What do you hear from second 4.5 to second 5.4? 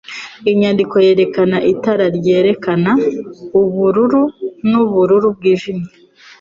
nubururu